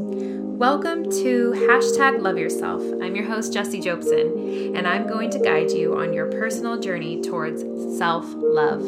[0.00, 2.80] Welcome to hashtag love yourself.
[3.02, 7.20] I'm your host, Jessie Jobson, and I'm going to guide you on your personal journey
[7.20, 7.62] towards
[7.98, 8.82] self love.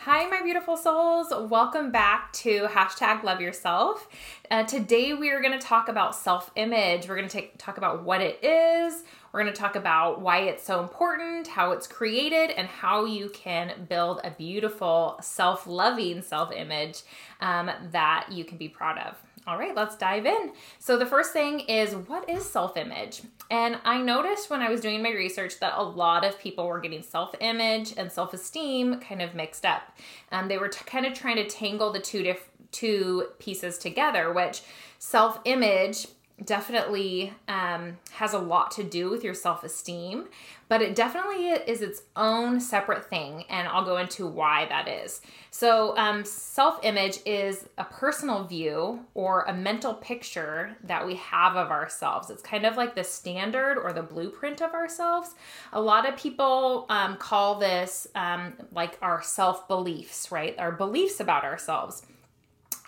[0.00, 1.32] Hi, my beautiful souls.
[1.50, 4.06] Welcome back to hashtag love yourself.
[4.50, 7.08] Uh, today, we are going to talk about self image.
[7.08, 9.02] We're going to talk about what it is.
[9.32, 13.28] We're going to talk about why it's so important, how it's created, and how you
[13.28, 17.02] can build a beautiful, self loving self image
[17.40, 19.16] um, that you can be proud of.
[19.46, 20.52] All right, let's dive in.
[20.78, 23.22] So, the first thing is what is self image?
[23.50, 26.80] And I noticed when I was doing my research that a lot of people were
[26.80, 29.96] getting self image and self esteem kind of mixed up.
[30.30, 34.32] Um, they were t- kind of trying to tangle the two, diff- two pieces together,
[34.32, 34.62] which
[34.98, 36.06] self image
[36.44, 40.26] definitely um, has a lot to do with your self esteem,
[40.68, 45.20] but it definitely is its own separate thing, and I'll go into why that is.
[45.50, 51.56] So, um, self image is a personal view or a mental picture that we have
[51.56, 52.30] of ourselves.
[52.30, 55.34] It's kind of like the standard or the blueprint of ourselves.
[55.72, 60.54] A lot of people um, call this um, like our self beliefs, right?
[60.58, 62.02] Our beliefs about ourselves.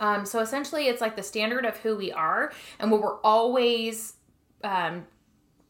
[0.00, 4.14] Um, so essentially, it's like the standard of who we are and what we're always
[4.64, 5.04] um,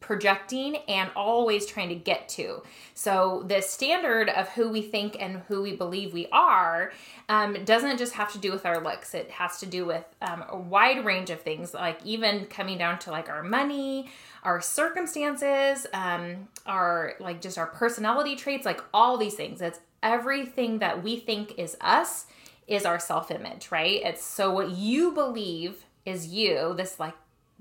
[0.03, 2.61] projecting and always trying to get to.
[2.93, 6.91] So, the standard of who we think and who we believe we are
[7.29, 10.43] um, doesn't just have to do with our looks, it has to do with um,
[10.49, 14.09] a wide range of things, like even coming down to like our money,
[14.43, 19.61] our circumstances, um, our like just our personality traits, like all these things.
[19.61, 22.25] It's everything that we think is us
[22.73, 24.01] is our self image, right?
[24.03, 27.15] It's so what you believe is you, this like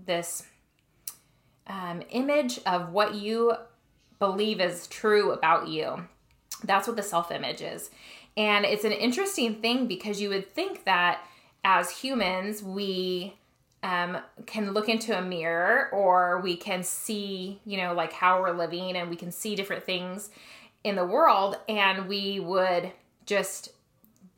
[0.05, 0.44] this
[1.66, 3.55] um, image of what you
[4.18, 6.06] believe is true about you.
[6.64, 7.90] That's what the self image is.
[8.36, 11.24] And it's an interesting thing because you would think that
[11.64, 13.36] as humans, we
[13.83, 18.56] um, can look into a mirror or we can see, you know, like how we're
[18.56, 20.30] living and we can see different things
[20.84, 22.92] in the world and we would
[23.27, 23.70] just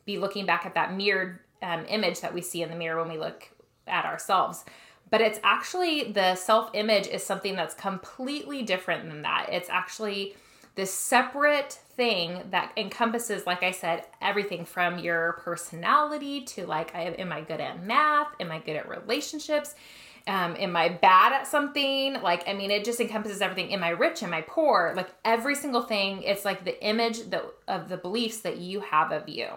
[0.05, 3.11] be looking back at that mirrored um, image that we see in the mirror when
[3.11, 3.49] we look
[3.87, 4.65] at ourselves.
[5.09, 9.47] But it's actually the self image is something that's completely different than that.
[9.51, 10.35] It's actually
[10.75, 17.31] this separate thing that encompasses, like I said, everything from your personality to like, am
[17.31, 18.27] I good at math?
[18.39, 19.75] Am I good at relationships?
[20.27, 22.13] Um, am I bad at something?
[22.21, 23.71] Like, I mean, it just encompasses everything.
[23.73, 24.23] Am I rich?
[24.23, 24.93] Am I poor?
[24.95, 26.23] Like every single thing.
[26.23, 29.47] It's like the image that, of the beliefs that you have of you.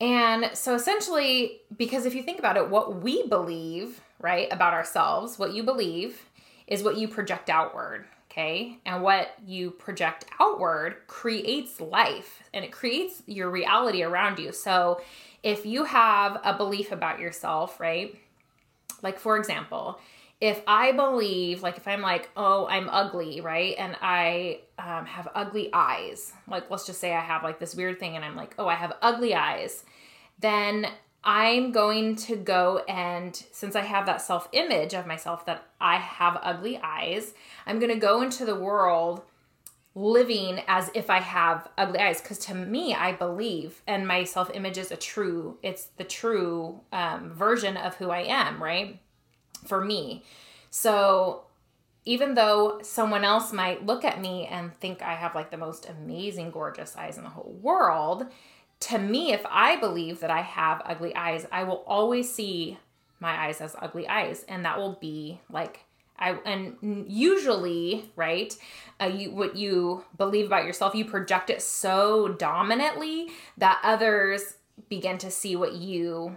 [0.00, 5.38] And so essentially, because if you think about it, what we believe, right, about ourselves,
[5.38, 6.28] what you believe
[6.66, 8.06] is what you project outward.
[8.30, 8.78] Okay.
[8.84, 14.50] And what you project outward creates life and it creates your reality around you.
[14.50, 15.00] So
[15.44, 18.18] if you have a belief about yourself, right?
[19.02, 20.00] Like, for example,
[20.44, 23.74] if I believe, like, if I'm like, oh, I'm ugly, right?
[23.78, 27.98] And I um, have ugly eyes, like, let's just say I have like this weird
[27.98, 29.86] thing and I'm like, oh, I have ugly eyes,
[30.38, 30.86] then
[31.24, 35.96] I'm going to go and, since I have that self image of myself that I
[35.96, 37.32] have ugly eyes,
[37.64, 39.22] I'm going to go into the world
[39.94, 42.20] living as if I have ugly eyes.
[42.20, 46.82] Because to me, I believe, and my self image is a true, it's the true
[46.92, 49.00] um, version of who I am, right?
[49.64, 50.24] For me.
[50.70, 51.44] So
[52.04, 55.88] even though someone else might look at me and think I have like the most
[55.88, 58.26] amazing, gorgeous eyes in the whole world,
[58.80, 62.78] to me, if I believe that I have ugly eyes, I will always see
[63.20, 64.44] my eyes as ugly eyes.
[64.48, 65.80] And that will be like,
[66.18, 68.54] I, and usually, right,
[69.00, 74.54] uh, you, what you believe about yourself, you project it so dominantly that others
[74.88, 76.36] begin to see what you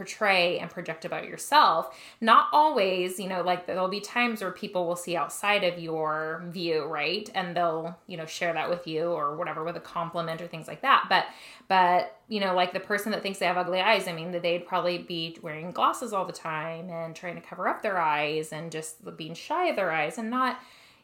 [0.00, 1.94] portray and project about yourself.
[2.22, 6.42] Not always, you know, like there'll be times where people will see outside of your
[6.48, 7.28] view, right?
[7.34, 10.66] And they'll, you know, share that with you or whatever with a compliment or things
[10.66, 11.04] like that.
[11.10, 11.26] But,
[11.68, 14.40] but, you know, like the person that thinks they have ugly eyes, I mean, that
[14.40, 18.54] they'd probably be wearing glasses all the time and trying to cover up their eyes
[18.54, 20.58] and just being shy of their eyes and not,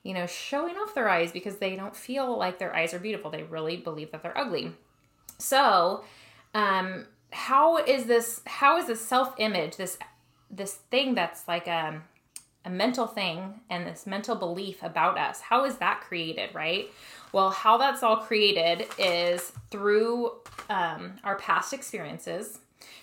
[0.04, 3.30] you know, showing off their eyes because they don't feel like their eyes are beautiful.
[3.30, 4.72] They really believe that they're ugly.
[5.36, 6.02] So,
[6.54, 9.98] um, how is this how is this self-image this
[10.50, 12.00] this thing that's like a,
[12.64, 16.90] a mental thing and this mental belief about us how is that created right?
[17.32, 20.32] Well how that's all created is through
[20.70, 22.58] um, our past experiences.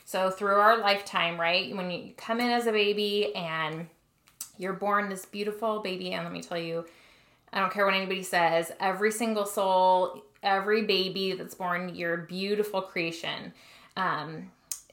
[0.05, 1.75] So through our lifetime right?
[1.75, 3.87] When you come in as a baby and
[4.57, 6.85] you're born this beautiful baby and let me tell you
[7.51, 12.25] i don't care what anybody says every single soul every baby that's born you're a
[12.25, 13.53] beautiful creation
[13.95, 14.51] Um,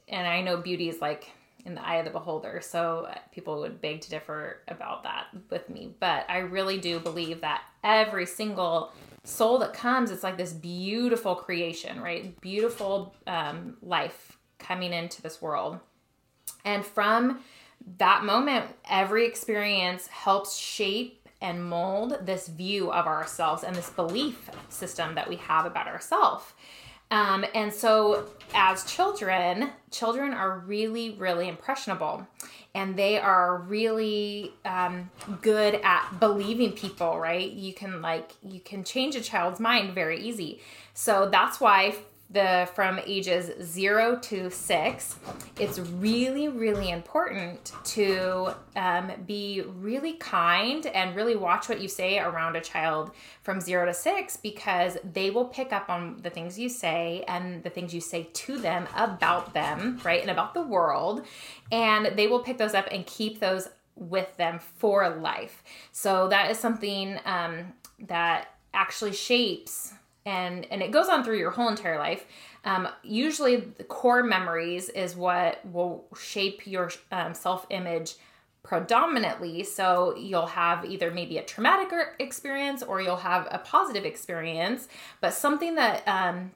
[0.08, 1.30] and I know beauty is like
[1.64, 2.60] in the eye of the beholder.
[2.62, 5.94] So people would beg to differ about that with me.
[6.00, 8.92] But I really do believe that every single
[9.24, 12.38] soul that comes, it's like this beautiful creation, right?
[12.40, 15.78] Beautiful um, life coming into this world.
[16.64, 17.40] And from
[17.98, 24.50] that moment, every experience helps shape and mold this view of ourselves and this belief
[24.68, 26.44] system that we have about ourselves.
[27.10, 32.26] Um, and so, as children, children are really, really impressionable
[32.74, 35.10] and they are really um,
[35.42, 37.50] good at believing people, right?
[37.50, 40.60] You can, like, you can change a child's mind very easy.
[40.94, 41.96] So, that's why
[42.32, 45.16] the from ages zero to six,
[45.58, 52.18] it's really, really important to um, be really kind and really watch what you say
[52.20, 53.10] around a child
[53.42, 57.64] from zero to six because they will pick up on the things you say and
[57.64, 61.26] the things you say to them about them, right, and about the world.
[61.72, 65.64] And they will pick those up and keep those with them for life.
[65.90, 67.72] So that is something um,
[68.06, 69.94] that actually shapes
[70.26, 72.26] and and it goes on through your whole entire life.
[72.64, 78.14] Um, usually, the core memories is what will shape your um, self image
[78.62, 79.64] predominantly.
[79.64, 81.88] So you'll have either maybe a traumatic
[82.18, 84.88] experience or you'll have a positive experience,
[85.20, 86.50] but something that um,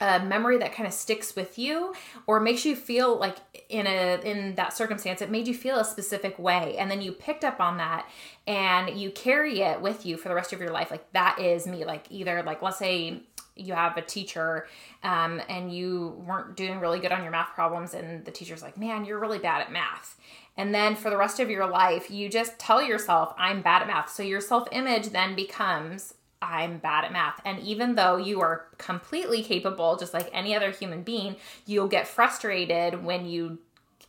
[0.00, 1.94] a memory that kind of sticks with you
[2.26, 3.36] or makes you feel like
[3.68, 6.76] in a in that circumstance it made you feel a specific way.
[6.78, 8.08] And then you picked up on that
[8.46, 10.90] and you carry it with you for the rest of your life.
[10.90, 11.84] Like that is me.
[11.84, 13.22] Like either like let's say
[13.56, 14.66] you have a teacher
[15.02, 18.78] um, and you weren't doing really good on your math problems and the teacher's like
[18.78, 20.18] man you're really bad at math.
[20.56, 23.88] And then for the rest of your life you just tell yourself i'm bad at
[23.88, 24.10] math.
[24.10, 27.40] So your self-image then becomes I'm bad at math.
[27.44, 32.08] And even though you are completely capable, just like any other human being, you'll get
[32.08, 33.58] frustrated when you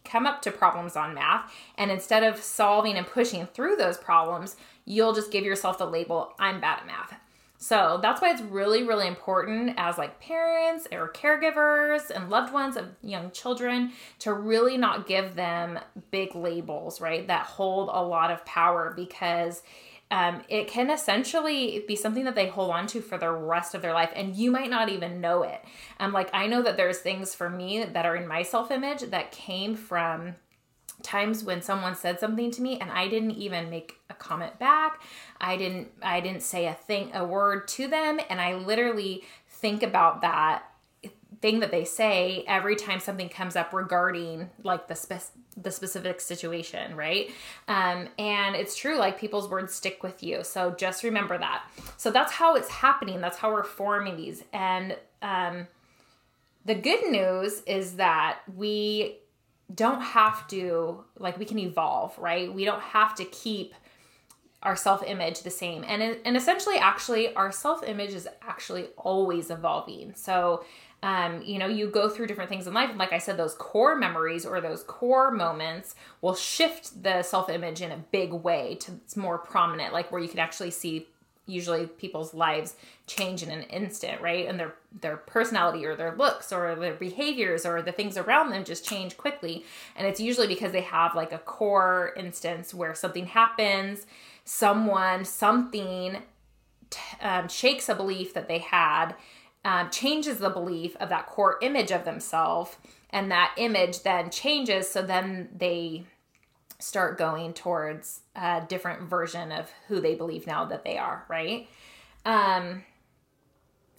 [0.04, 1.51] come up to problems on math.
[1.78, 4.56] And instead of solving and pushing through those problems,
[4.86, 7.13] you'll just give yourself the label, I'm bad at math.
[7.57, 12.75] So that's why it's really, really important as like parents or caregivers and loved ones
[12.75, 15.78] of young children to really not give them
[16.10, 17.28] big labels, right?
[17.28, 19.62] That hold a lot of power because
[20.11, 23.81] um, it can essentially be something that they hold on to for the rest of
[23.81, 25.63] their life and you might not even know it.
[25.99, 29.31] Um, like i know that there's things for me that are in my self-image that
[29.31, 30.35] came from
[31.01, 35.01] times when someone said something to me and i didn't even make a comment back.
[35.39, 39.81] I didn't i didn't say a thing a word to them and i literally think
[39.81, 40.63] about that
[41.41, 46.21] thing that they say every time something comes up regarding like the spe- the specific
[46.21, 47.31] situation, right?
[47.67, 50.43] Um, and it's true, like people's words stick with you.
[50.43, 51.63] So just remember that.
[51.97, 53.21] So that's how it's happening.
[53.21, 54.43] That's how we're forming these.
[54.53, 55.67] And um,
[56.65, 59.17] the good news is that we
[59.73, 62.53] don't have to like we can evolve, right?
[62.53, 63.73] We don't have to keep
[64.63, 65.83] our self image the same.
[65.87, 70.13] And, and essentially, actually, our self image is actually always evolving.
[70.15, 70.63] So
[71.03, 72.89] um, you know, you go through different things in life.
[72.89, 77.50] And like I said, those core memories or those core moments will shift the self
[77.50, 81.07] image in a big way to it's more prominent, like where you can actually see
[81.48, 82.75] usually people's lives
[83.07, 84.48] change in an instant, right?
[84.48, 88.63] And their their personality or their looks or their behaviors or the things around them
[88.63, 89.65] just change quickly.
[89.95, 94.06] And it's usually because they have like a core instance where something happens,
[94.45, 96.18] someone, something
[96.92, 99.16] t- um, shakes a belief that they had
[99.63, 102.75] um, changes the belief of that core image of themselves
[103.11, 106.06] and that image then changes so then they
[106.80, 111.68] start going towards a different version of who they believe now that they are right?
[112.25, 112.83] Um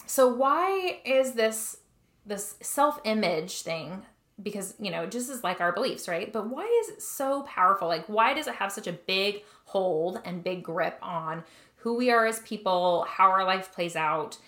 [0.06, 1.78] so why is this
[2.26, 4.02] this self-image thing
[4.42, 6.32] because you know just as like our beliefs right?
[6.32, 7.86] But why is it so powerful?
[7.86, 11.44] Like why does it have such a big hold and big grip on
[11.76, 14.38] who we are as people how our life plays out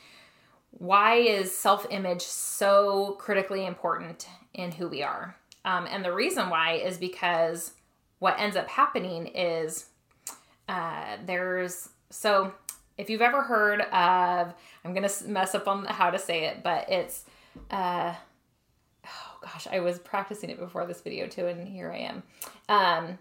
[0.78, 5.36] why is self image so critically important in who we are?
[5.64, 7.72] Um, and the reason why is because
[8.18, 9.86] what ends up happening is
[10.68, 12.52] uh, there's so
[12.96, 14.54] if you've ever heard of
[14.84, 17.24] i'm gonna mess up on how to say it but it's
[17.70, 18.14] uh
[19.04, 22.22] oh gosh i was practicing it before this video too and here i am
[22.68, 23.18] um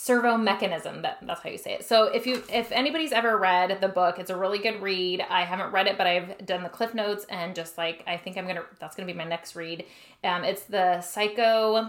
[0.00, 3.80] servo mechanism that that's how you say it so if you if anybody's ever read
[3.80, 6.68] the book it's a really good read i haven't read it but i've done the
[6.68, 9.84] cliff notes and just like i think i'm gonna that's gonna be my next read
[10.22, 11.88] um, it's the psycho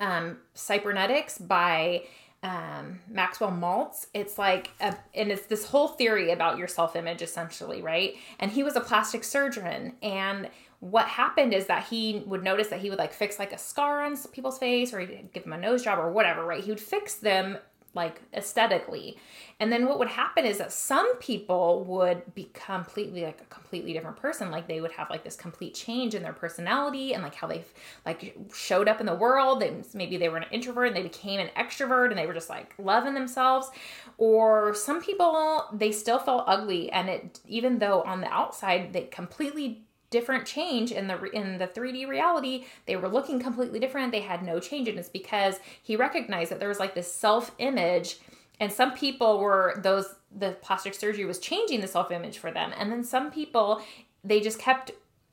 [0.00, 2.02] um, cybernetics by
[2.42, 4.06] um, Maxwell Maltz.
[4.14, 8.16] It's like, a, and it's this whole theory about your self image essentially, right?
[8.40, 9.92] And he was a plastic surgeon.
[10.02, 10.48] And
[10.82, 14.02] what happened is that he would notice that he would like fix like a scar
[14.02, 16.64] on people's face or he'd give them a nose job or whatever, right?
[16.64, 17.56] He would fix them
[17.94, 19.16] like aesthetically.
[19.60, 23.92] And then what would happen is that some people would be completely like a completely
[23.92, 24.50] different person.
[24.50, 27.62] Like they would have like this complete change in their personality and like how they
[28.04, 29.60] like showed up in the world.
[29.60, 32.50] They, maybe they were an introvert and they became an extrovert and they were just
[32.50, 33.70] like loving themselves.
[34.18, 39.02] Or some people they still felt ugly and it even though on the outside they
[39.02, 42.66] completely different change in the in the 3D reality.
[42.86, 44.12] They were looking completely different.
[44.12, 47.50] They had no change, and it's because he recognized that there was like this self
[47.58, 48.18] image,
[48.60, 52.72] and some people were those the plastic surgery was changing the self image for them,
[52.78, 53.82] and then some people
[54.22, 54.92] they just kept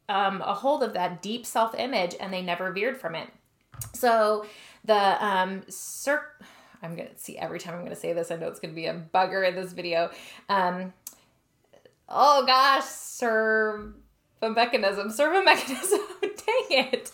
[0.09, 3.29] um, a hold of that deep self image and they never veered from it.
[3.93, 4.45] So
[4.83, 6.25] the um, cir-
[6.81, 8.31] I'm gonna see every time I'm gonna say this.
[8.31, 10.09] I know it's gonna be a bugger in this video.
[10.49, 10.93] Um,
[12.09, 13.93] oh gosh, sir
[14.41, 17.11] a mechanism, servo mechanism, dang it.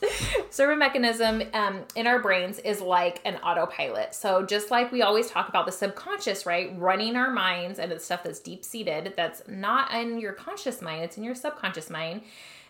[0.50, 4.14] Servo mechanism um, in our brains is like an autopilot.
[4.14, 6.78] So just like we always talk about the subconscious, right?
[6.78, 11.04] Running our minds and the stuff that's deep seated, that's not in your conscious mind,
[11.04, 12.22] it's in your subconscious mind.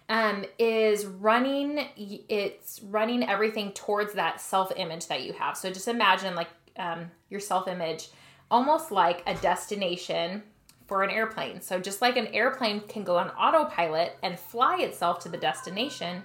[0.07, 5.57] Um, is running it's running everything towards that self-image that you have.
[5.57, 8.09] So just imagine like um, your self-image
[8.51, 10.43] almost like a destination
[10.87, 11.61] for an airplane.
[11.61, 16.23] So, just like an airplane can go on autopilot and fly itself to the destination,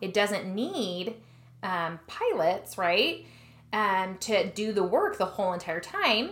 [0.00, 1.16] it doesn't need
[1.62, 3.26] um, pilots, right?
[3.72, 6.30] Um, to do the work the whole entire time.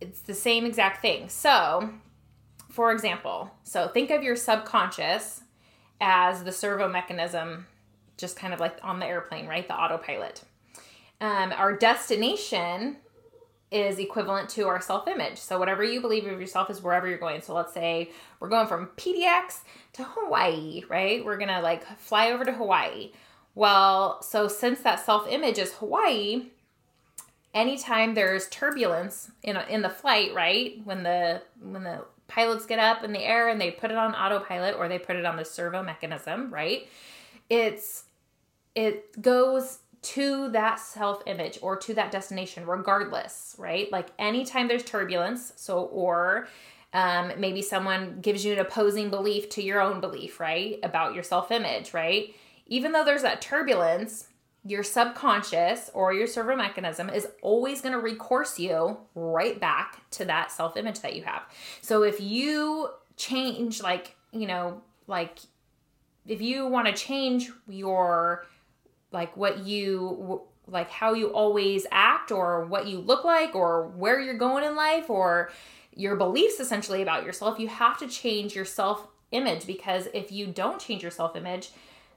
[0.00, 1.28] It's the same exact thing.
[1.28, 1.90] So,
[2.70, 5.42] for example, so think of your subconscious
[6.00, 7.66] as the servo mechanism,
[8.16, 9.68] just kind of like on the airplane, right?
[9.68, 10.42] The autopilot.
[11.20, 12.96] Um, our destination
[13.70, 15.38] is equivalent to our self image.
[15.38, 17.40] So, whatever you believe of yourself is wherever you're going.
[17.42, 18.10] So, let's say
[18.40, 19.60] we're going from PDX
[19.94, 21.24] to Hawaii, right?
[21.24, 23.10] We're gonna like fly over to Hawaii.
[23.54, 26.46] Well, so since that self image is Hawaii,
[27.54, 30.80] anytime there's turbulence in in the flight, right?
[30.84, 34.14] When the when the pilots get up in the air and they put it on
[34.14, 36.88] autopilot or they put it on the servo mechanism, right?
[37.48, 38.04] It's
[38.74, 43.90] it goes to that self image or to that destination, regardless, right?
[43.92, 46.48] Like anytime there's turbulence, so, or
[46.92, 50.78] um, maybe someone gives you an opposing belief to your own belief, right?
[50.82, 52.34] About your self image, right?
[52.66, 54.28] Even though there's that turbulence,
[54.64, 60.24] your subconscious or your servo mechanism is always going to recourse you right back to
[60.24, 61.42] that self image that you have.
[61.82, 65.38] So if you change, like, you know, like
[66.26, 68.46] if you want to change your
[69.12, 74.20] like what you like how you always act or what you look like or where
[74.20, 75.50] you're going in life or
[75.94, 80.46] your beliefs essentially about yourself you have to change your self image because if you
[80.46, 81.70] don't change your self image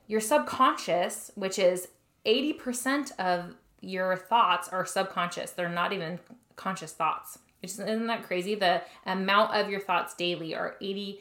[0.07, 1.87] your subconscious which is
[2.25, 5.51] 80% of your thoughts are subconscious.
[5.51, 6.19] They're not even
[6.55, 7.39] conscious thoughts.
[7.61, 8.55] Isn't that crazy?
[8.55, 11.19] The amount of your thoughts daily are 80%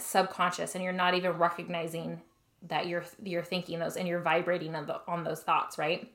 [0.00, 2.20] subconscious and you're not even recognizing
[2.68, 6.10] that you're you're thinking those and you're vibrating on, the, on those thoughts, right?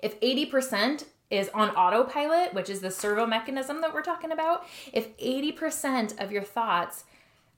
[0.00, 5.16] If 80% is on autopilot, which is the servo mechanism that we're talking about, if
[5.18, 7.04] 80% of your thoughts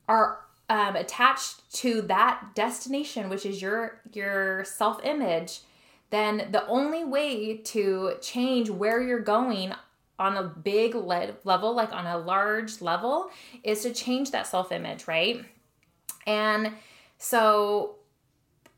[0.09, 5.61] are um, attached to that destination, which is your your self image,
[6.11, 9.75] then the only way to change where you're going
[10.19, 13.31] on a big le- level, like on a large level,
[13.65, 15.45] is to change that self image, right?
[16.27, 16.73] And
[17.23, 17.97] so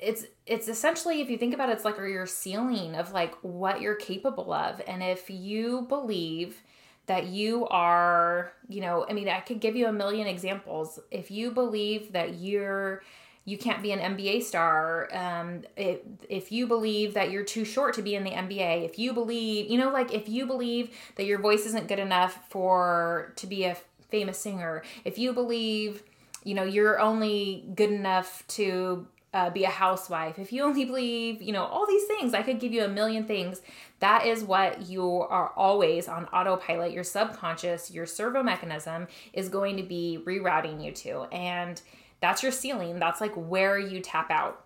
[0.01, 3.81] it's it's essentially if you think about it, it's like your ceiling of like what
[3.81, 4.83] you're capable of.
[4.89, 6.61] And if you believe
[7.07, 10.99] that you are, you know, I mean, I could give you a million examples.
[11.13, 13.03] If you believe that you're
[13.45, 15.09] you can't be an NBA star.
[15.13, 19.01] Um, if, if you believe that you're too short to be in the NBA, if
[19.01, 23.33] you believe, you know, like if you believe that your voice isn't good enough for
[23.37, 23.77] to be a
[24.11, 26.05] famous singer, if you believe
[26.45, 30.39] you know you're only good enough to uh, be a housewife.
[30.39, 33.25] If you only believe you know all these things i could give you a million
[33.25, 33.63] things.
[34.01, 36.93] That is what you are always on autopilot.
[36.93, 41.81] Your subconscious your servo mechanism is going to be rerouting you to and
[42.21, 42.99] that's your ceiling.
[42.99, 44.65] That's like where you tap out.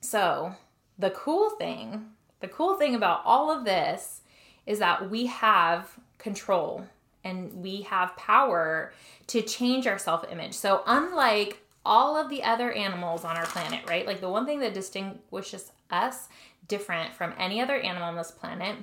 [0.00, 0.54] So
[0.98, 4.20] the cool thing the cool thing about all of this
[4.66, 6.86] is that we have control
[7.24, 8.92] and we have power
[9.28, 10.54] to change our self image.
[10.54, 14.06] So, unlike all of the other animals on our planet, right?
[14.06, 16.28] Like the one thing that distinguishes us
[16.66, 18.76] different from any other animal on this planet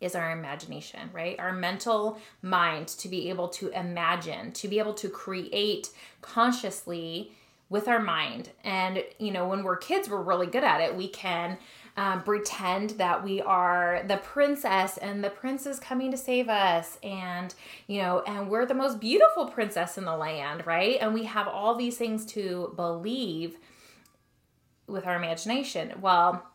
[0.00, 1.38] is our imagination, right?
[1.38, 5.90] Our mental mind to be able to imagine, to be able to create
[6.22, 7.32] consciously
[7.68, 8.50] with our mind.
[8.64, 10.96] And, you know, when we're kids, we're really good at it.
[10.96, 11.58] We can
[12.00, 16.98] um, pretend that we are the princess and the prince is coming to save us.
[17.02, 17.54] And,
[17.88, 20.96] you know, and we're the most beautiful princess in the land, right?
[20.98, 23.58] And we have all these things to believe
[24.86, 25.92] with our imagination.
[26.00, 26.46] Well,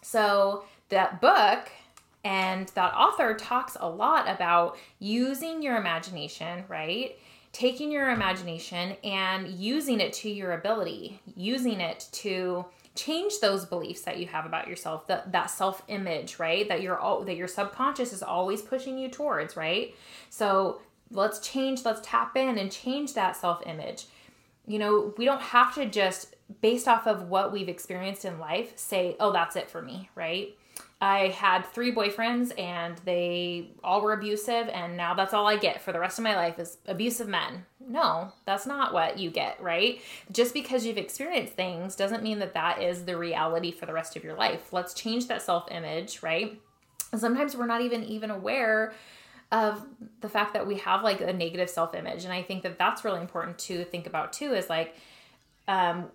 [0.00, 1.70] so that book
[2.24, 7.18] and that author talks a lot about using your imagination, right?
[7.52, 12.64] Taking your imagination and using it to your ability, using it to
[13.00, 16.68] change those beliefs that you have about yourself, that that self-image, right?
[16.68, 19.94] That you're all that your subconscious is always pushing you towards, right?
[20.28, 20.80] So
[21.10, 24.06] let's change, let's tap in and change that self-image.
[24.66, 28.72] You know, we don't have to just based off of what we've experienced in life
[28.76, 30.56] say, oh, that's it for me, right?
[31.00, 35.80] I had three boyfriends and they all were abusive, and now that's all I get
[35.80, 37.64] for the rest of my life is abusive men.
[37.80, 40.00] No, that's not what you get, right?
[40.30, 44.14] Just because you've experienced things doesn't mean that that is the reality for the rest
[44.14, 44.74] of your life.
[44.74, 46.60] Let's change that self image, right?
[47.16, 48.92] Sometimes we're not even even aware
[49.50, 49.84] of
[50.20, 53.04] the fact that we have like a negative self image, and I think that that's
[53.06, 54.52] really important to think about too.
[54.52, 54.94] Is like,
[55.66, 56.10] um,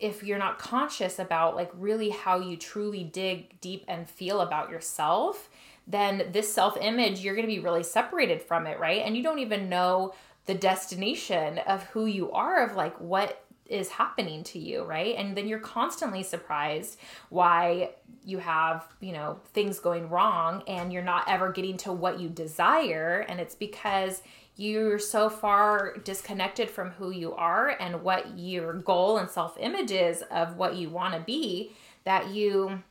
[0.00, 4.70] if you're not conscious about like really how you truly dig deep and feel about
[4.70, 5.50] yourself,
[5.86, 9.02] then this self image, you're going to be really separated from it, right?
[9.04, 10.14] And you don't even know
[10.46, 15.14] the destination of who you are, of like what is happening to you, right?
[15.16, 17.90] And then you're constantly surprised why
[18.24, 22.28] you have, you know, things going wrong and you're not ever getting to what you
[22.28, 23.24] desire.
[23.28, 24.22] And it's because
[24.60, 29.90] you're so far disconnected from who you are and what your goal and self image
[29.90, 31.72] is of what you want to be
[32.04, 32.82] that you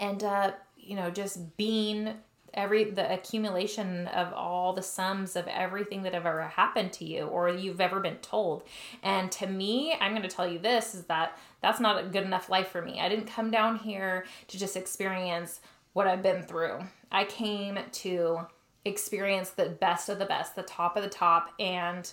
[0.00, 2.14] end up, you know, just being
[2.54, 7.24] every the accumulation of all the sums of everything that have ever happened to you
[7.24, 8.62] or you've ever been told.
[9.02, 12.24] And to me, I'm going to tell you this is that that's not a good
[12.24, 12.98] enough life for me.
[13.00, 15.60] I didn't come down here to just experience
[15.92, 16.78] what I've been through.
[17.12, 18.46] I came to
[18.84, 22.10] experience the best of the best, the top of the top, and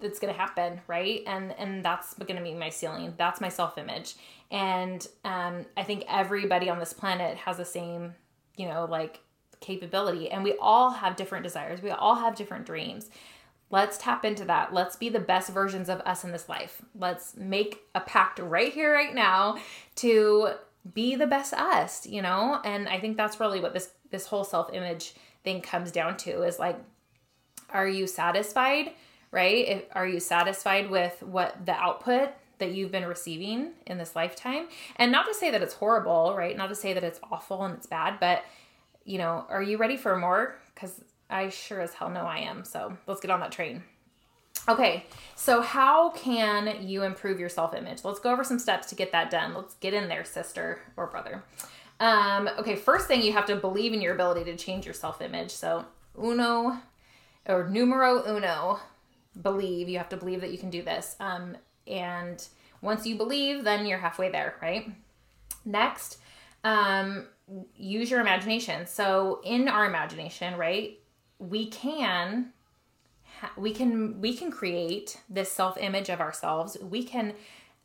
[0.00, 1.22] it's gonna happen, right?
[1.26, 3.14] And and that's gonna be my ceiling.
[3.16, 4.16] That's my self image,
[4.50, 8.14] and um, I think everybody on this planet has the same,
[8.56, 9.20] you know, like
[9.60, 11.82] capability, and we all have different desires.
[11.82, 13.10] We all have different dreams.
[13.70, 14.72] Let's tap into that.
[14.72, 16.80] Let's be the best versions of us in this life.
[16.94, 19.58] Let's make a pact right here, right now,
[19.96, 20.52] to
[20.94, 22.06] be the best us.
[22.06, 25.14] You know, and I think that's really what this this whole self image
[25.48, 26.78] thing comes down to is like
[27.70, 28.92] are you satisfied
[29.30, 29.68] right?
[29.68, 34.68] If, are you satisfied with what the output that you've been receiving in this lifetime?
[34.96, 36.56] And not to say that it's horrible right?
[36.56, 38.44] Not to say that it's awful and it's bad but
[39.04, 40.56] you know are you ready for more?
[40.74, 43.82] Because i sure as hell know i am so let's get on that train.
[44.68, 48.04] Okay so how can you improve your self-image?
[48.04, 49.54] Let's go over some steps to get that done.
[49.54, 51.42] Let's get in there sister or brother
[52.00, 55.20] um, okay, first thing you have to believe in your ability to change your self
[55.20, 55.50] image.
[55.50, 55.84] So,
[56.20, 56.78] uno
[57.46, 58.78] or numero uno,
[59.40, 59.88] believe.
[59.88, 61.16] You have to believe that you can do this.
[61.18, 61.56] Um,
[61.86, 62.46] and
[62.82, 64.90] once you believe, then you're halfway there, right?
[65.64, 66.18] Next,
[66.62, 67.26] um,
[67.76, 68.86] use your imagination.
[68.86, 70.98] So, in our imagination, right,
[71.38, 72.52] we can
[73.56, 76.76] we can we can create this self image of ourselves.
[76.80, 77.34] We can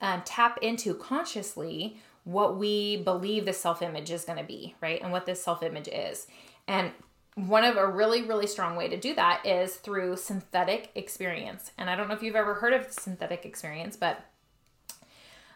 [0.01, 5.01] um, tap into consciously what we believe the self image is going to be, right?
[5.01, 6.27] And what this self image is.
[6.67, 6.91] And
[7.35, 11.71] one of a really, really strong way to do that is through synthetic experience.
[11.77, 14.23] And I don't know if you've ever heard of synthetic experience, but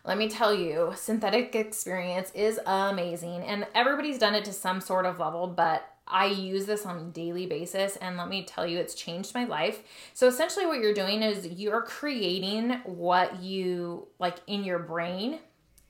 [0.03, 3.43] let me tell you, synthetic experience is amazing.
[3.43, 7.03] And everybody's done it to some sort of level, but I use this on a
[7.03, 9.83] daily basis and let me tell you it's changed my life.
[10.13, 15.39] So essentially what you're doing is you're creating what you like in your brain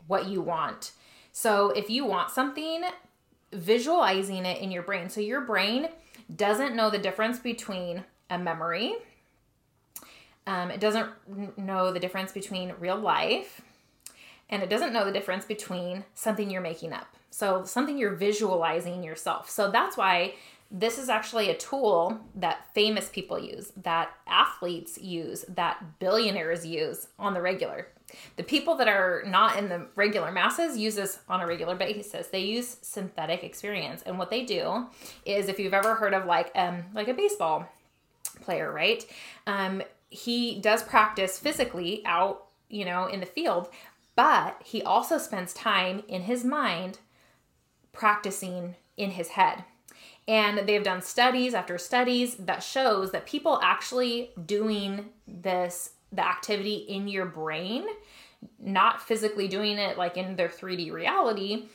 [0.07, 0.91] what you want.
[1.31, 2.83] So if you want something,
[3.53, 5.09] visualizing it in your brain.
[5.09, 5.89] So your brain
[6.35, 8.95] doesn't know the difference between a memory,
[10.45, 11.09] um, it doesn't
[11.57, 13.61] know the difference between real life,
[14.49, 17.07] and it doesn't know the difference between something you're making up.
[17.29, 19.49] So something you're visualizing yourself.
[19.49, 20.35] So that's why
[20.71, 27.07] this is actually a tool that famous people use, that athletes use, that billionaires use
[27.19, 27.87] on the regular.
[28.37, 32.27] The people that are not in the regular masses use this on a regular basis.
[32.27, 34.87] They use synthetic experience, and what they do
[35.25, 37.67] is, if you've ever heard of like um like a baseball
[38.41, 39.05] player, right?
[39.45, 43.69] Um, he does practice physically out, you know, in the field,
[44.15, 46.99] but he also spends time in his mind
[47.91, 49.63] practicing in his head.
[50.27, 56.75] And they've done studies after studies that shows that people actually doing this the activity
[56.75, 57.85] in your brain,
[58.59, 61.67] not physically doing it like in their 3D reality,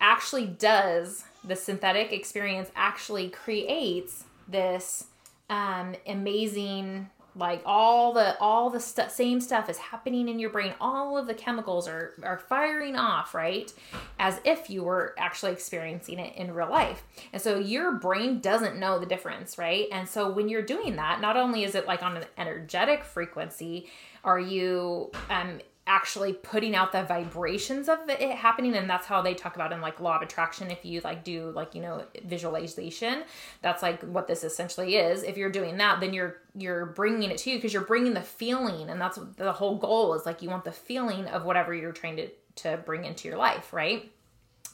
[0.00, 5.06] actually does the synthetic experience actually creates this
[5.50, 10.74] um, amazing like all the all the st- same stuff is happening in your brain.
[10.80, 13.72] All of the chemicals are are firing off right
[14.18, 17.02] as if you were actually experiencing it in real life.
[17.32, 19.88] And so your brain doesn't know the difference right?
[19.90, 23.88] And so when you're doing that not only is it like on an energetic frequency
[24.22, 29.34] are you um actually putting out the vibrations of it happening and that's how they
[29.34, 30.70] talk about in like law of attraction.
[30.70, 33.24] If you like do like you know visualization
[33.60, 35.24] that's like what this essentially is.
[35.24, 38.22] If you're doing that then you're you're bringing it to you because you're bringing the
[38.22, 41.90] feeling and that's the whole goal is like you want the feeling of whatever you're
[41.90, 44.12] trying to to bring into your life right?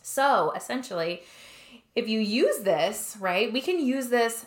[0.03, 1.23] So essentially
[1.95, 4.45] if you use this right we can use this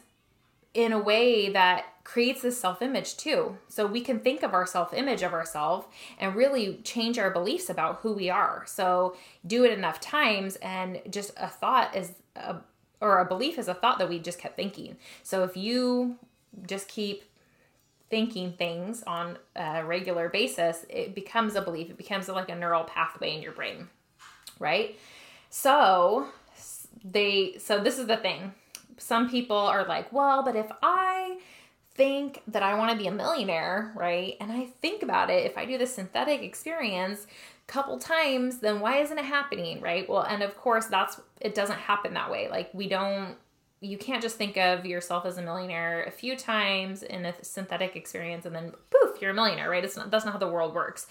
[0.76, 3.56] in a way that creates this self image too.
[3.68, 5.86] So we can think of our self image of ourselves
[6.18, 8.64] and really change our beliefs about who we are.
[8.66, 12.56] So do it enough times, and just a thought is a
[13.00, 14.98] or a belief is a thought that we just kept thinking.
[15.22, 16.18] So if you
[16.66, 17.24] just keep
[18.10, 21.92] thinking things on a regular basis, it becomes a belief.
[21.92, 23.88] It becomes like a neural pathway in your brain,
[24.58, 24.98] right?
[25.52, 26.28] So
[27.04, 28.54] they so this is the thing
[28.98, 31.40] some people are like, well, but if I
[31.96, 34.36] think that I want to be a millionaire, right?
[34.40, 37.26] And I think about it, if I do the synthetic experience
[37.68, 40.08] a couple times, then why isn't it happening, right?
[40.08, 42.50] Well, and of course, that's it doesn't happen that way.
[42.50, 43.36] Like we don't
[43.82, 47.96] you can't just think of yourself as a millionaire a few times in a synthetic
[47.96, 49.84] experience and then poof, you're a millionaire, right?
[49.84, 51.08] It's not that's not how the world works.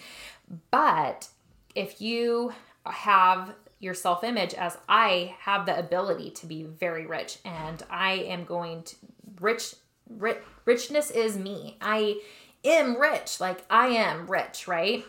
[0.71, 1.29] But
[1.75, 2.53] if you
[2.85, 8.13] have your self image as I have the ability to be very rich and I
[8.13, 8.97] am going to
[9.41, 9.75] rich,
[10.09, 11.77] rich richness is me.
[11.81, 12.21] I
[12.65, 15.05] am rich, like I am rich, right?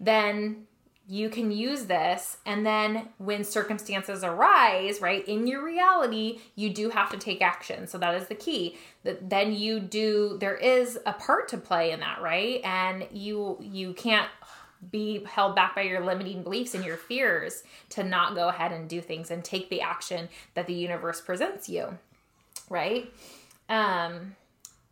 [0.00, 0.66] Then
[1.08, 6.90] you can use this and then when circumstances arise right in your reality you do
[6.90, 10.98] have to take action so that is the key that then you do there is
[11.04, 14.28] a part to play in that right and you you can't
[14.90, 18.88] be held back by your limiting beliefs and your fears to not go ahead and
[18.88, 21.98] do things and take the action that the universe presents you
[22.70, 23.12] right
[23.68, 24.36] um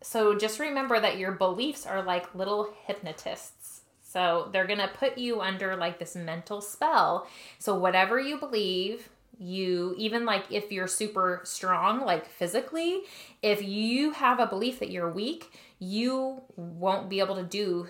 [0.01, 3.81] so just remember that your beliefs are like little hypnotists.
[4.01, 7.27] So they're going to put you under like this mental spell.
[7.59, 9.09] So whatever you believe
[9.41, 13.01] you even like if you're super strong like physically
[13.41, 17.87] if you have a belief that you're weak you won't be able to do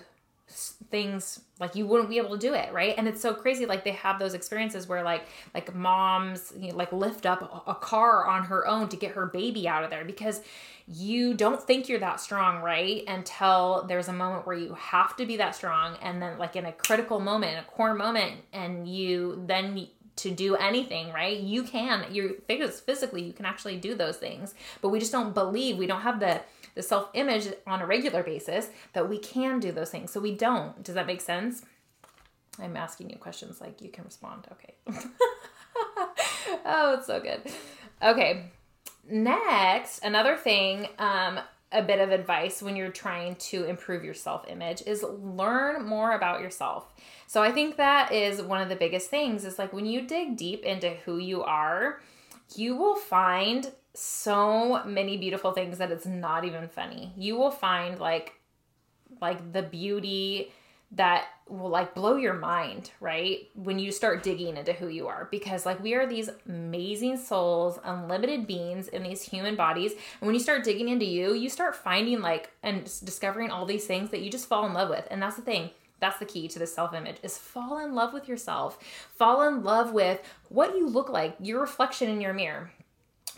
[0.90, 3.84] things like you wouldn't be able to do it right and it's so crazy like
[3.84, 8.26] they have those experiences where like like moms you know, like lift up a car
[8.26, 10.40] on her own to get her baby out of there because
[10.88, 15.24] you don't think you're that strong right until there's a moment where you have to
[15.24, 19.42] be that strong and then like in a critical moment a core moment and you
[19.46, 21.38] then to do anything, right?
[21.38, 22.04] You can.
[22.10, 25.78] You're physically you can actually do those things, but we just don't believe.
[25.78, 26.40] We don't have the
[26.74, 30.12] the self image on a regular basis that we can do those things.
[30.12, 30.82] So we don't.
[30.82, 31.64] Does that make sense?
[32.60, 34.46] I'm asking you questions like you can respond.
[34.52, 34.74] Okay.
[36.64, 37.40] oh, it's so good.
[38.02, 38.46] Okay.
[39.08, 41.40] Next, another thing, um,
[41.72, 46.12] a bit of advice when you're trying to improve your self image is learn more
[46.12, 46.92] about yourself.
[47.26, 50.36] So I think that is one of the biggest things is like when you dig
[50.36, 52.00] deep into who you are,
[52.54, 57.12] you will find so many beautiful things that it's not even funny.
[57.16, 58.34] You will find like
[59.20, 60.52] like the beauty
[60.92, 63.48] that will like blow your mind, right?
[63.54, 67.78] When you start digging into who you are because like we are these amazing souls,
[67.82, 69.92] unlimited beings in these human bodies.
[69.92, 73.86] And when you start digging into you, you start finding like and discovering all these
[73.86, 75.06] things that you just fall in love with.
[75.10, 75.70] And that's the thing.
[75.98, 78.78] That's the key to the self-image is fall in love with yourself.
[79.16, 82.70] Fall in love with what you look like, your reflection in your mirror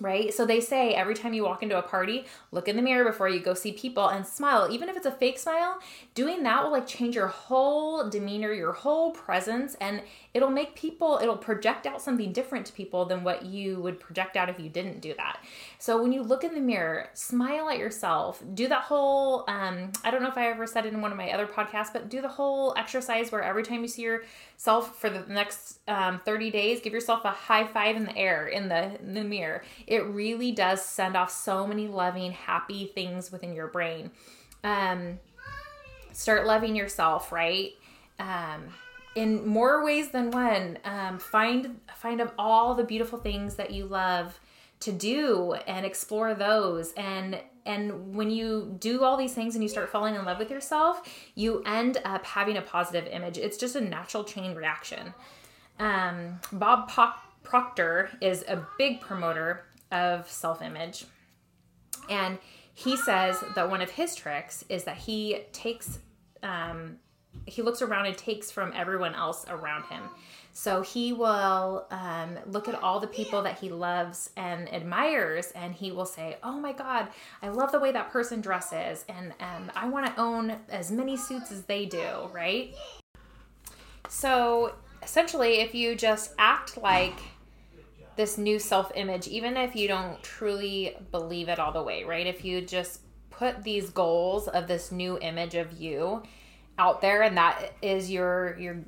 [0.01, 0.33] right?
[0.33, 3.29] So they say every time you walk into a party, look in the mirror before
[3.29, 4.69] you go see people and smile.
[4.71, 5.79] Even if it's a fake smile,
[6.15, 10.03] doing that will like change your whole demeanor, your whole presence, and
[10.33, 14.37] it'll make people, it'll project out something different to people than what you would project
[14.37, 15.39] out if you didn't do that.
[15.79, 20.11] So when you look in the mirror, smile at yourself, do that whole, um, I
[20.11, 22.21] don't know if I ever said it in one of my other podcasts, but do
[22.21, 24.03] the whole exercise where every time you see
[24.65, 28.69] for the next um, 30 days, give yourself a high five in the air, in
[28.69, 29.63] the, in the mirror.
[29.87, 34.11] It really does send off so many loving, happy things within your brain.
[34.63, 35.19] Um,
[36.13, 37.73] start loving yourself, right?
[38.19, 38.65] Um,
[39.15, 43.87] in more ways than one um, find find of all the beautiful things that you
[43.87, 44.41] love
[44.85, 46.93] to do and explore those.
[46.93, 50.51] And and when you do all these things and you start falling in love with
[50.51, 51.01] yourself
[51.35, 53.39] you end up having a positive image.
[53.39, 55.15] It's just a natural chain reaction.
[55.79, 56.91] Um, bob
[57.43, 61.07] proctor is a big promoter of self-image.
[62.11, 62.39] And
[62.75, 65.99] he says that one of his tricks is that he takes
[66.43, 66.99] um,
[67.47, 70.03] he looks around and takes from everyone else around him
[70.57, 75.75] so he will um, look at all the people that he loves and admires, and
[75.75, 77.09] he will say, Oh my God,
[77.43, 81.17] I love the way that person dresses, and um, I want to own as many
[81.17, 82.73] suits as they do, right?
[84.09, 87.19] So essentially, if you just act like
[88.15, 92.29] this new self image, even if you don't truly believe it all the way, right?
[92.29, 96.23] If you just put these goals of this new image of you
[96.79, 98.85] out there and that is your your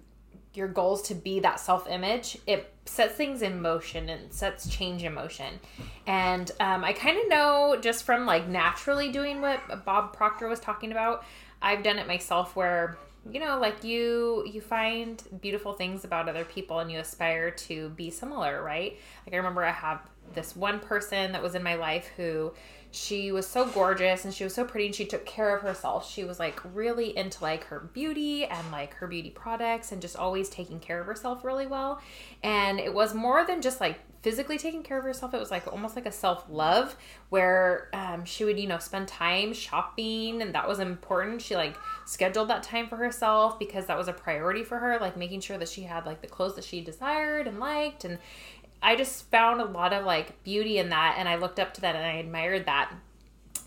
[0.57, 5.03] your goals to be that self image, it sets things in motion and sets change
[5.03, 5.61] in motion.
[6.07, 10.61] And um, I kind of know just from like naturally doing what Bob Proctor was
[10.61, 11.25] talking about,
[11.61, 12.99] I've done it myself where
[13.31, 17.89] you know like you you find beautiful things about other people and you aspire to
[17.91, 20.01] be similar right like i remember i have
[20.35, 22.53] this one person that was in my life who
[22.97, 26.11] she was so gorgeous and she was so pretty and she took care of herself.
[26.11, 30.17] She was like really into like her beauty and like her beauty products and just
[30.17, 32.01] always taking care of herself really well.
[32.43, 35.35] And it was more than just like physically taking care of herself.
[35.35, 36.97] It was like almost like a self love
[37.29, 41.43] where um, she would, you know, spend time shopping and that was important.
[41.43, 45.17] She like scheduled that time for herself because that was a priority for her, like
[45.17, 48.05] making sure that she had like the clothes that she desired and liked.
[48.05, 48.19] And
[48.87, 51.81] I just found a lot of like beauty in that and I looked up to
[51.81, 52.93] that and I admired that.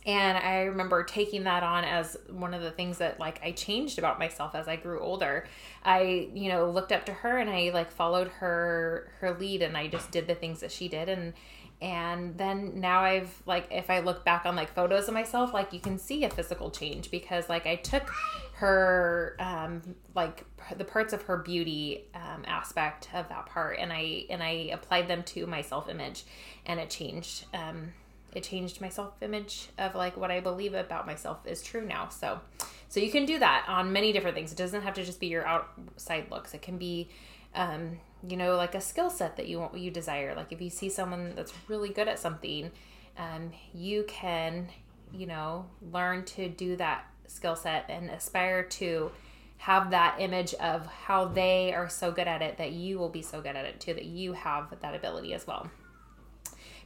[0.06, 4.00] And I remember taking that on as one of the things that like I changed
[4.00, 5.46] about myself as I grew older.
[5.84, 9.76] I, you know, looked up to her and I like followed her her lead and
[9.76, 11.34] I just did the things that she did and
[11.82, 15.72] and then now I've like if I look back on like photos of myself, like
[15.72, 18.12] you can see a physical change because like I took
[18.56, 19.82] her um
[20.14, 20.44] like
[20.76, 25.08] the parts of her beauty um, aspect of that part and i and i applied
[25.08, 26.26] them to my self-image.
[26.66, 27.94] And it changed um
[28.36, 32.10] it changed my self-image of like what i believe about myself is true now.
[32.10, 32.42] So
[32.90, 34.52] so you can do that on many different things.
[34.52, 36.54] It doesn't have to just be your outside looks.
[36.54, 37.08] It can be
[37.56, 40.70] um you know like a skill set that you want you desire like if you
[40.70, 42.70] see someone that's really good at something
[43.18, 44.68] um you can
[45.14, 49.12] you know learn to do that skill set and aspire to
[49.60, 53.22] have that image of how they are so good at it that you will be
[53.22, 55.70] so good at it too, that you have that ability as well.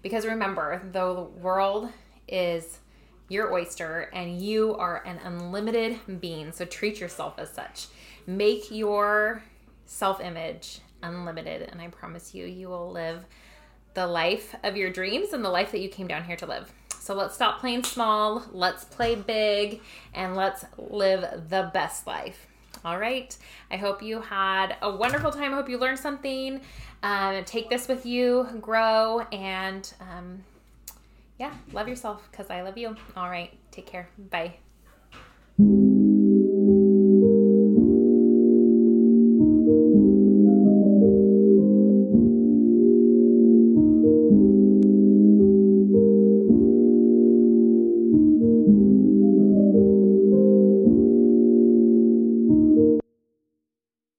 [0.01, 1.89] Because remember, though the world
[2.27, 2.79] is
[3.29, 7.87] your oyster and you are an unlimited being, so treat yourself as such.
[8.25, 9.43] Make your
[9.85, 13.25] self image unlimited, and I promise you, you will live
[13.93, 16.71] the life of your dreams and the life that you came down here to live.
[16.99, 19.81] So let's stop playing small, let's play big,
[20.13, 22.47] and let's live the best life.
[22.85, 23.35] All right.
[23.71, 25.53] I hope you had a wonderful time.
[25.53, 26.61] I hope you learned something.
[27.01, 30.43] Um, take this with you, grow, and um,
[31.39, 32.95] yeah, love yourself because I love you.
[33.15, 33.51] All right.
[33.71, 34.07] Take care.
[34.29, 34.55] Bye.